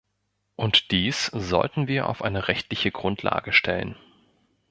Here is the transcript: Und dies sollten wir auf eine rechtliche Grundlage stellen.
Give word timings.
Und 0.55 0.89
dies 0.89 1.27
sollten 1.27 1.87
wir 1.87 2.09
auf 2.09 2.23
eine 2.23 2.47
rechtliche 2.47 2.89
Grundlage 2.89 3.53
stellen. 3.53 3.95